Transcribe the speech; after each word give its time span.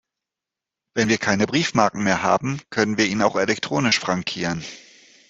Wenn 0.95 1.09
wir 1.09 1.19
keine 1.19 1.45
Briefmarken 1.45 2.03
mehr 2.03 2.23
haben, 2.23 2.59
können 2.71 2.97
wir 2.97 3.05
ihn 3.05 3.21
auch 3.21 3.35
elektronisch 3.35 3.99
frankieren. 3.99 4.65